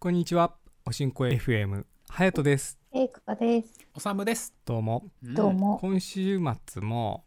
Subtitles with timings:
[0.00, 0.54] こんにちは。
[0.86, 2.78] おしんこ FM はやとです。
[2.92, 3.80] えいかです。
[3.96, 4.54] おさむです。
[4.64, 5.10] どうも。
[5.20, 5.52] どう。
[5.52, 5.76] も。
[5.80, 7.24] 今週末も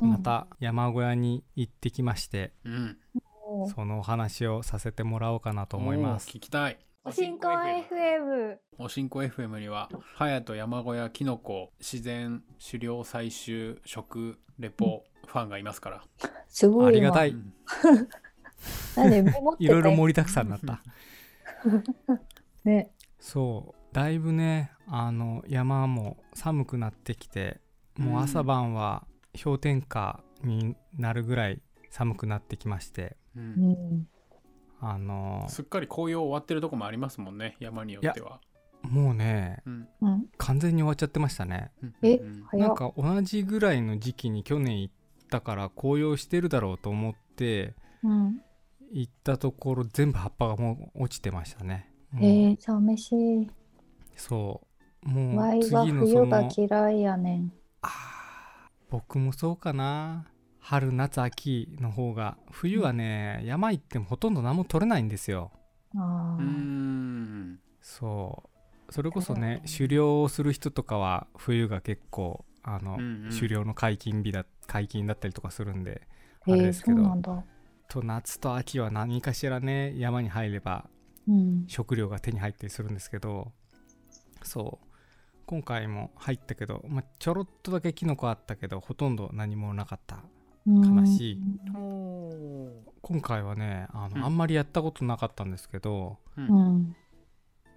[0.00, 2.98] また山小屋に行ってきまして、うん。
[3.44, 6.28] おそのお話をさせてもらおうかなと思います。
[6.28, 6.78] 聞きたい。
[7.02, 8.58] おしんこ FM。
[8.78, 16.04] おしんこ FM には、はやと山小屋きのこ自然狩猟採集食レポファンがいますから。
[16.46, 16.86] すごい今。
[16.86, 17.30] ありがたい。
[17.30, 17.52] うん
[18.96, 20.80] なんでメモっていたろいろ盛りだくさんになった。
[22.64, 22.90] ね。
[23.18, 23.94] そう。
[23.94, 27.60] だいぶね、あの山も寒くなってきて、
[27.96, 29.06] もう朝晩は
[29.42, 31.60] 氷点下になるぐらい
[31.90, 34.08] 寒くなってきまして、ううんん。
[34.80, 37.56] あのすっかり紅葉終わってるとこもありますもんね。
[37.60, 38.40] 山によっては。
[38.82, 39.88] もうね、うん。
[40.00, 40.26] うん。
[40.36, 41.72] 完全に終わっちゃってましたね。
[41.82, 42.20] うんえ。
[42.52, 44.94] なんか同じぐらいの時期に去年行っ
[45.30, 48.40] たから紅葉してるだろうと思ってうん。
[48.90, 51.92] 行ったところ全部葉っぱがもう落ちてましたね。
[52.20, 53.50] えー、寂しい。
[54.16, 54.66] そ
[55.04, 57.52] うもうわいは次のそ冬がの嫌いやねん。
[57.82, 60.26] あー僕もそうかな
[60.60, 65.52] 春夏秋の方が冬はね、山行ってもほとんど何も取れないんですよ。
[65.96, 67.60] あうーん。
[67.80, 68.42] そ
[68.88, 76.02] うそれこそねそう狩猟をする人とかは冬が結構あの、うんうん狩猟の解禁日だ解禁だったりとかするんで
[76.46, 76.50] あ。
[76.50, 77.44] えー、あれですけど、そうなんだ。
[77.88, 80.88] と夏と秋は何かしらね山に入れば
[81.26, 81.64] うん。
[81.66, 83.52] 食料が手に入ったりするんですけど
[84.42, 84.86] そう
[85.46, 90.18] 今回も入ったけど、まあ、ちょろっとだけキノコあったけどほとんど何もなかった
[90.66, 91.38] うん悲しい
[93.02, 96.40] 今回はねあの、うんあんまりやったことなかったんですけどう。
[96.40, 96.96] うんん。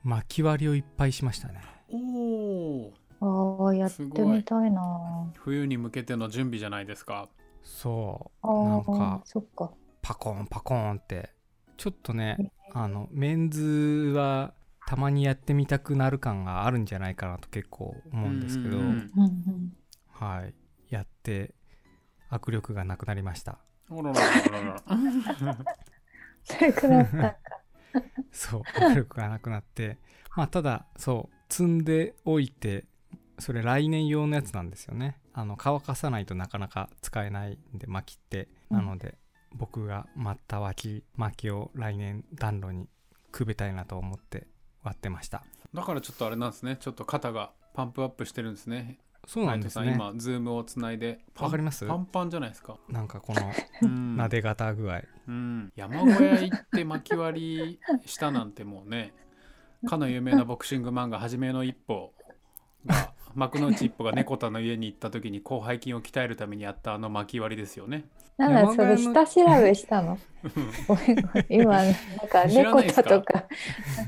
[0.04, 2.92] 薪割りをいっぱいしましたねおー
[3.24, 5.32] ああ、やってみたいな。
[5.36, 7.30] 冬に向けての準備じゃないですか。
[7.62, 9.72] そうあなんあか、そっか。
[10.02, 11.30] パコーンパコーンって。
[11.78, 14.54] ちょっとねえあのメンズは
[14.86, 18.94] たまにやってみたくなる感があるんじゃないかなと結構思うんですけど、うんうんうん。
[18.94, 19.74] うんうん。
[20.10, 20.54] はい。
[20.90, 21.56] やって
[22.30, 23.58] 握力がなくなりました。
[28.32, 29.98] そう握力がなくなって。
[30.36, 32.86] まあただそう積んでおいて
[33.40, 35.18] それ来年用のやつなんですよね。
[35.34, 38.48] あの乾かさないとなかなか使えないんで薪って。
[38.70, 39.18] うんなので、
[39.54, 42.88] 僕が割った薪を来年暖炉に
[43.32, 44.48] くべたいなと思って
[44.84, 45.44] 割ってました。
[45.74, 46.78] だからちょっとあれなんですね。
[46.80, 49.00] ちょっと肩がパンプアップしてるんですね。
[49.28, 49.94] そうなんですね。
[49.94, 51.86] 今 Zoomをつないでわかります？
[51.86, 52.78] パンパンじゃないですか。
[52.90, 53.42] なんかこの
[53.84, 54.16] うん。
[54.18, 55.02] 撫で方具合。
[55.28, 59.14] うん、山小屋行って薪割りしたなんてもうね
[59.88, 62.21] かの有名なボクシング漫画「はじめの一歩」が
[63.36, 68.06] 幕の内一歩が猫田の家に行った時に広背筋を鍛えるためにやったあの薪割りですよね。
[68.38, 70.18] なんだそれ下調べしたの？
[71.50, 71.94] 今なん
[72.30, 73.34] か猫田とか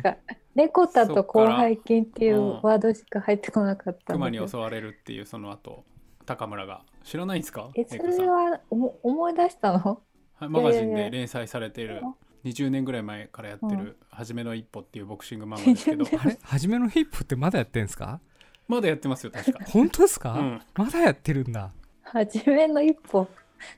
[0.04, 0.18] なんか？
[0.56, 4.44] 猫田と広背筋っていうワードしか入ってこなかったん熊だけど。
[4.46, 5.84] に襲われるっていうその後
[6.26, 6.82] 高村が。
[7.04, 7.70] 知らないんですか？
[7.76, 10.02] えそれはお思い出したの？
[10.36, 12.02] はいマガジンで連載されている
[12.44, 16.06] 20年ぐらい前からやってうる「はじめの一歩」っていうボクシング漫画ですけど。
[16.20, 18.20] あ れ初めのヒップってまだやってんすか？
[18.68, 19.60] まだやってますよ 確か。
[19.66, 20.62] 本当ですか、うん。
[20.76, 21.72] まだやってるんだ。
[22.04, 23.28] 初めの一歩。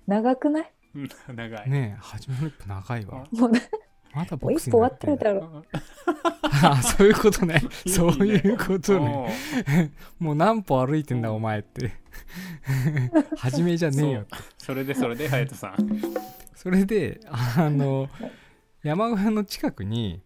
[0.07, 0.72] 長くない？
[0.96, 1.69] うん 長い。
[1.69, 3.25] ねえ初めの一歩長いわ。
[3.31, 3.51] もう
[4.13, 5.66] まだボもうクシ一歩終わってングやってるだろ
[6.72, 7.62] あそういうことね。
[7.88, 9.91] そういうことね。
[10.19, 11.35] もう何歩歩いてんだうん。
[11.35, 11.91] お前って。
[13.38, 14.25] 初めじゃねえよ
[14.57, 16.01] それでそれで隼人さん。
[16.56, 18.09] それであの
[18.84, 20.22] 山小屋の近くに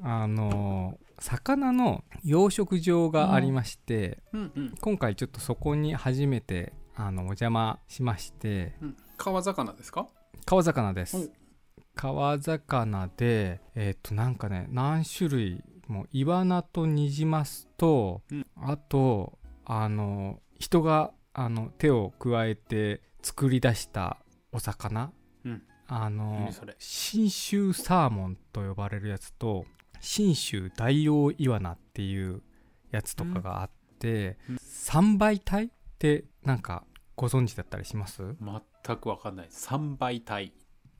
[0.00, 4.74] あの魚の養殖場がありまして、うんうん。
[4.80, 8.96] 今回ちょっとそこに初めてあのお邪魔しましてうん。
[9.16, 10.08] 川魚ですか？
[10.46, 11.32] 川魚です、うん
[11.94, 18.46] 川魚でえっ、となんかね何種類もイワナとニジマスと、うん。
[18.56, 24.16] あとあの人があの手を加えて作り出した
[24.52, 25.12] お魚、
[25.44, 25.62] うん。
[25.86, 26.48] あの
[26.78, 29.66] 信州サーモンと呼ばれるやつと
[30.02, 32.42] 信州大王イワナっていう
[32.90, 33.70] やつとかがあっ
[34.00, 34.58] て、うん。
[34.60, 36.84] 三倍体ってなんか
[37.14, 38.22] ご存知だったりします？
[38.84, 39.46] 全くわかんない。
[39.48, 40.52] 三倍体。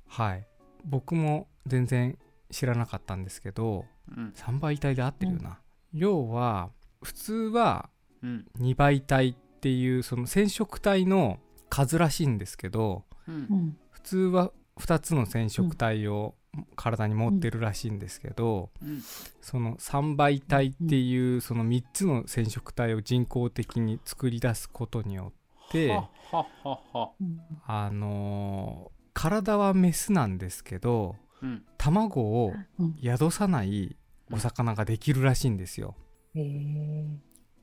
[0.07, 0.47] はい。
[0.85, 2.17] 僕も全然
[2.51, 3.85] 知らなかったんですけど
[4.17, 4.33] うん。
[4.37, 5.59] 3倍体で合ってるよな、
[5.93, 6.71] 要は
[7.03, 7.91] 普通は
[8.23, 8.47] うん。
[8.61, 13.35] 2倍体っていうその染色体の数らしいんですけどうん。
[13.35, 13.77] うん。
[13.91, 16.37] 普通は2つの染色体を
[16.77, 19.03] 体に持ってるらしいんですけど、うん
[19.41, 25.33] その3倍体っていうその3つの染色体を人工的に作り出すことによ
[25.69, 27.11] ってはははは。
[27.21, 33.95] うんあのー体はメスなんですけどうん卵をうん宿さない
[34.31, 35.97] お魚ができるらしいんですよ。
[36.35, 37.07] へえ。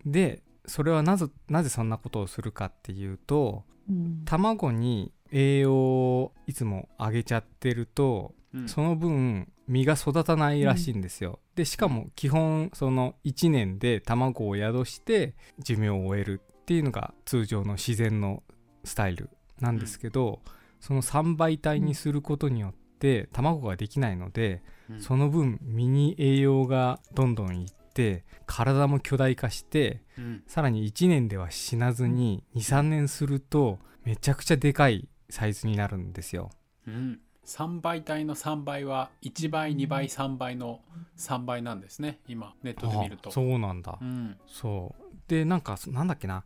[0.05, 4.21] でそれはなぜなぜそんなことをするかっていうとうん。
[4.25, 8.67] 卵に栄養をいつもあげちゃってるとうん。
[8.67, 11.39] その分身が育たないらしいんですよ。
[11.55, 18.43] でしかも基本その1年で卵を宿して寿命を終えるっていうのが通常の自然の
[18.83, 19.29] スタイル
[19.59, 20.41] なんですけど、
[20.79, 25.01] その3倍体にすることによって卵ができないので、うん。
[25.01, 30.43] その分身に栄養がどんどんいって体も巨大化してうん。
[30.47, 36.49] さらに1年では死なずに23年するとめちゃくちゃでかいサイズになるんですよ。
[36.87, 37.19] うん、
[37.49, 40.81] 3倍体の3倍は1倍2倍3倍の
[41.17, 42.19] 3倍なんですね。
[42.27, 43.29] 今ネットで見ると。
[43.29, 43.97] あそうなんだ。
[43.99, 44.37] うん。
[44.47, 45.03] そう。
[45.27, 46.43] でなんかそなんだっけな。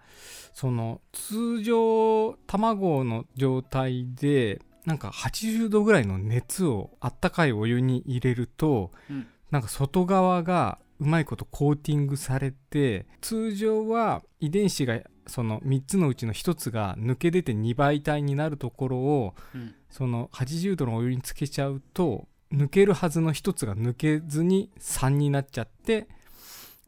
[0.53, 9.27] その通常卵の状態でなんか80度ぐらいの熱をあったかいお湯に入れると、うん。
[9.51, 19.75] なんか外側がうまいことコーティングされて通常は遺伝子がその3つのうちの1つが抜け出て2倍体になるところをうん。
[19.89, 26.07] その80度のお湯につけちゃうと抜けるはずの1つが抜けずに3になっちゃって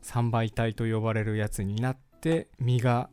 [0.04, 3.10] 3倍体と呼ばれるやつになって身が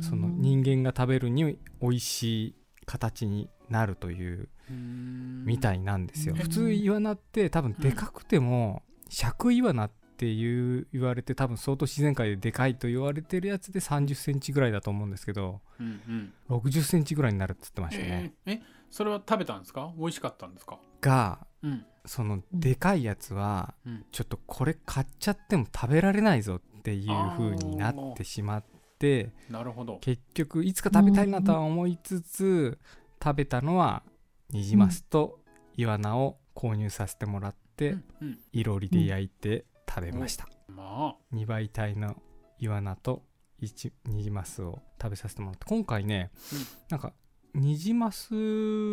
[0.00, 2.54] その人間が食べるに美味しい
[2.86, 5.44] 形になるといううん。
[5.44, 6.34] みたいなんですよ。
[6.34, 6.40] うん。
[6.40, 18.32] 普通イワナって多分でかくても尺イワナっていう言われて多分相当自然界ででかいと言われてるやつで3 0センチぐらいだと思うんですけどうんうん6 0センチぐらいになるって言ってましたね。
[18.46, 19.92] えーえそれは食べたんですか？
[19.98, 20.78] 美味しかったんですか？
[21.00, 21.84] がうん。
[22.06, 24.04] そのでかいやつはうん。
[24.12, 28.64] ちょっとこれ買っちゃっても食べられないぞっていう風になってしまっ
[29.00, 29.98] てなるほど。
[30.00, 32.78] 結局いつか食べたいなとは思いつつ
[33.22, 34.04] 食べたのは
[34.50, 35.40] ニジマスと
[35.76, 38.04] イワナを購入させてもらってうん。
[38.20, 38.38] うん。
[38.52, 39.64] いろりで焼いて
[39.94, 40.48] 食べました。
[40.68, 42.16] ま2倍体の
[42.58, 43.22] イワナと
[43.60, 45.66] 一ニジマスを食べさせてもらって。
[45.66, 46.58] 今回ねうん。
[46.88, 47.12] なんか
[47.54, 48.32] ニジマス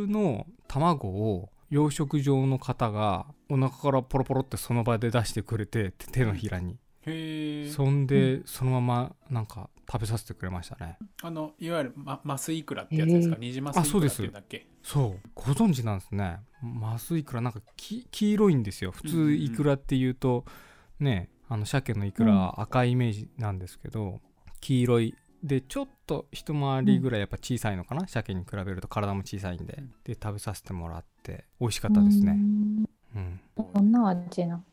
[0.07, 6.77] の卵を養殖場の方がお腹からポロポロってその場で出してくれて手手のひらに。
[7.07, 7.71] あへえ。
[7.71, 10.99] そんでそのままなんか食べさせてくれましたね。
[11.23, 13.37] あのいわゆるまマスイクラってやつですか？
[13.39, 14.67] ニジマスイクラっていうんだっけ？
[14.83, 16.41] そうご存知なんですね。
[16.61, 18.91] マスイクラなんかき黄色いんですよ。
[18.91, 20.45] 普通イクラっていうと
[21.03, 24.19] ねあの鮭のイクラは赤いイメージなんですけど、
[24.59, 25.15] 黄色い。
[25.43, 29.73] でちょっと一回りぐらいやっぱ小さいのかな、鮭に比べると体も小さいんで。
[29.79, 29.93] うん。
[30.03, 32.31] で食べさせてもらって美味しかったですね。
[32.31, 32.87] うん。
[33.15, 33.39] うん
[33.73, 34.63] どんな味な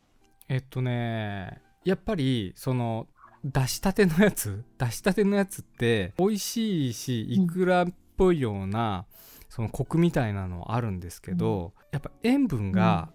[0.47, 3.07] えっとねやっぱりその
[3.43, 4.63] 出したてのやつ？
[4.77, 7.43] 出したてのやつって美味しいしうん。
[7.45, 7.87] イクラっ
[8.17, 9.05] ぽいような、
[9.47, 13.09] そのコクみたいなのあるんですけど、やっぱ塩分が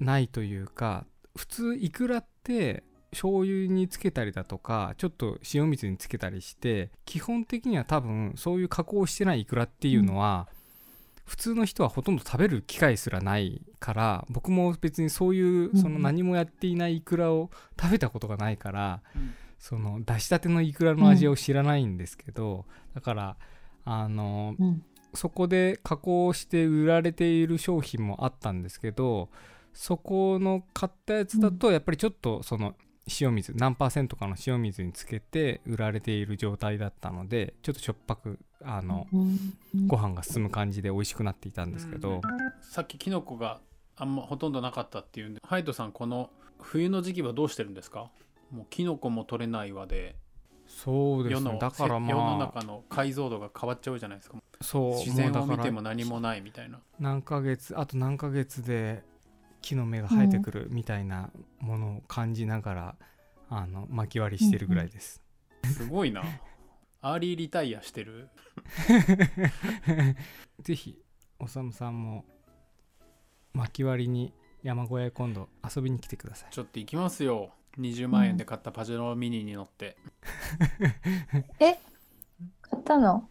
[0.00, 1.06] ないというか、
[1.36, 2.82] 普通イクラって
[3.12, 10.48] 醤油につけたりだとかちょっと塩水につけたりして基本的には多分そういう加工してないイクラっていうのは、
[11.24, 16.02] 普通の人はほとんど食べる機会すらないから僕も別にそういうそのうん。
[16.02, 17.50] 何もやっていないイクラを
[17.80, 19.34] 食べたことがないから、うん。
[19.58, 23.36] その出したてのイクラの味を知らないんですけど、だから
[23.84, 24.84] あのうん。
[25.14, 29.28] そこで加工して売られている商品もあったんですけど
[29.72, 32.74] そこの買ったやつだとやっぱりちょっとその
[33.20, 39.86] 塩水何パーセントかの塩水につけて売られている状態だったのでちょっとしょっぱくあのうん。
[39.86, 42.20] ご飯が進む感じで美味しくなっていたんですけど、
[42.60, 43.60] さっきキノコが
[43.96, 48.10] あんまほとんどなかったっていうんでハイトさんこの冬の時期はどうしてるんですか？
[48.50, 50.16] もうキノコも取れないわで。
[50.66, 54.36] そうです世のねだから世のまあ中の解像度が変わっちゃうじゃないですか。
[54.60, 56.78] そう自然を見ても何もないみたいな。
[56.98, 59.02] 何ヶ月あと何ヶ月で
[59.60, 62.96] 木の芽が生えてくるみたいなものを感じながら、
[63.48, 65.22] あの巻き割りしてるぐらいです。
[65.64, 66.22] すごいな。
[67.02, 68.28] アーリーリタイアしてる。
[70.60, 70.98] ぜひ
[71.38, 72.24] おさむさんも
[73.52, 76.50] 巻き割りに山小屋へ今度遊びに来てください。
[76.50, 77.52] ちょっと行きますよ。
[77.78, 79.96] 20万円で買ったパジェロミニに乗って、
[81.58, 81.72] 買
[82.78, 83.28] ったの？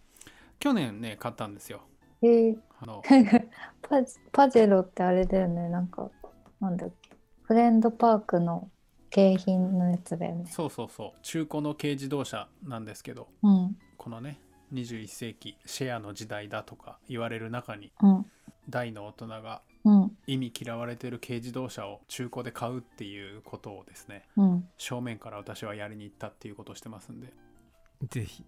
[0.60, 1.82] 去年ね買ったんですよ。
[2.22, 3.02] えー、あの。
[3.82, 6.12] パジパジェロってあれだよねなんか
[6.60, 7.10] なんだっけ？
[7.44, 8.70] フレンドパークの
[9.10, 10.46] 景品のやつだよね。
[10.52, 11.20] そうそうそう。
[11.24, 13.78] 中古の軽自動車なんですけどうん。
[13.98, 14.40] このね
[14.74, 18.26] 21世紀シェアの時代だとか言われる中にうん。
[18.70, 20.18] 大の大人がうん。
[20.28, 24.68] 意味嫌われてる軽自動車を中古で買うっていうことをですねうん。
[24.78, 27.34] 正面から私はやりに行ったっていうことをしてますんで。
[28.10, 28.46] ぜひ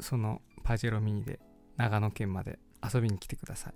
[0.00, 1.38] そのパジェロミニで
[1.76, 3.74] 長野県まで遊びに来てください。